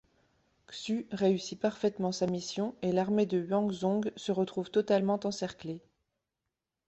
[0.71, 5.79] Xu réussit parfaitement sa mission et l'armée de Huang Zhong se retrouve totalement encerclée.